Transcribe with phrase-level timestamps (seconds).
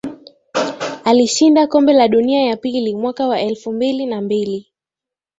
[1.03, 4.67] Alishinda Kombe la Dunia ya pili mwaka wa elfu mbili na mbili